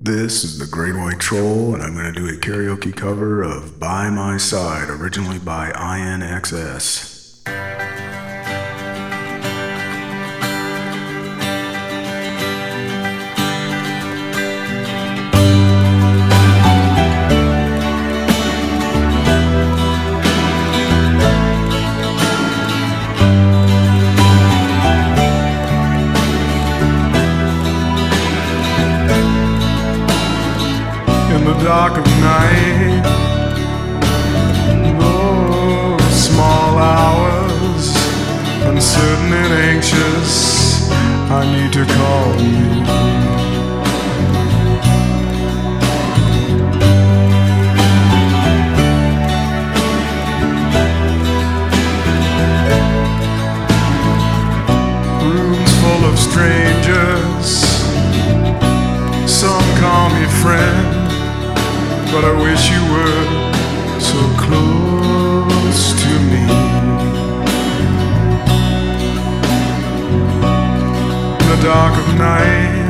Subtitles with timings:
[0.00, 3.80] This is the Great White Troll, and I'm going to do a karaoke cover of
[3.80, 7.17] By My Side, originally by INXS.
[31.54, 33.02] The dark of night.
[35.00, 37.96] Those small hours,
[38.66, 40.90] uncertain and anxious,
[41.30, 42.68] I need to call you.
[55.24, 57.67] Rooms full of strangers,
[62.12, 63.22] but I wish you were
[64.00, 66.44] so close to me.
[71.40, 72.88] In the dark of night,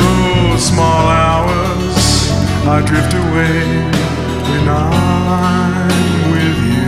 [0.00, 1.96] those small hours,
[2.66, 3.60] I drift away
[4.48, 5.88] when I'm
[6.34, 6.86] with you.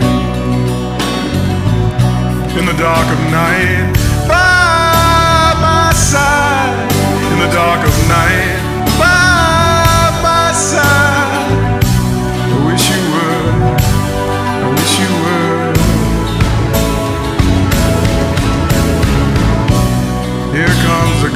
[2.59, 3.93] In the dark of night,
[4.27, 6.91] by my side,
[7.31, 8.56] in the dark of night,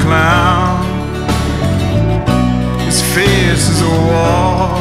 [0.02, 0.82] clown,
[2.86, 4.80] his face is a wall,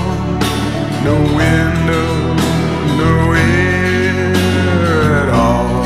[1.08, 2.10] no window,
[3.02, 4.32] no air
[5.22, 5.84] at all.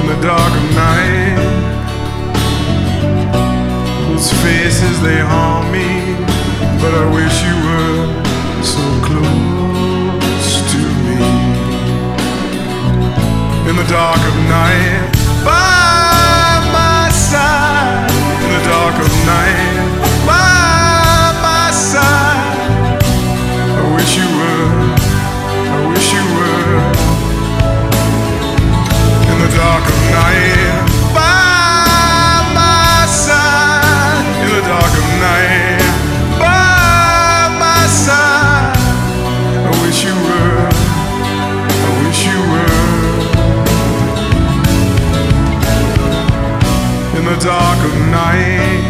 [0.00, 1.24] In the dark of night.
[4.06, 5.88] Those faces they haunt me,
[6.80, 7.98] but I wish you were
[8.62, 9.23] so close
[47.36, 48.82] the dark of night,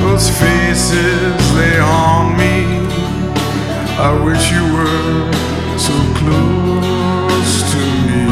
[0.00, 2.56] those faces they haunt me.
[3.98, 5.32] I wish you were
[5.78, 8.22] so close to me.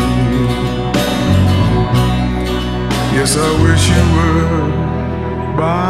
[3.17, 5.88] Yes, I wish you were.